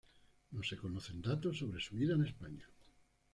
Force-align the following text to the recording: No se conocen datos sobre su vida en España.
No 0.51 0.63
se 0.63 0.77
conocen 0.77 1.21
datos 1.21 1.59
sobre 1.59 1.79
su 1.79 1.93
vida 1.95 2.15
en 2.15 2.23
España. 2.25 2.65